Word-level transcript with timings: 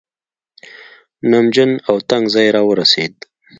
نمجن 1.31 1.71
او 1.89 1.95
تنګ 2.09 2.23
ځای 2.33 2.47
راورسېد. 2.55 3.13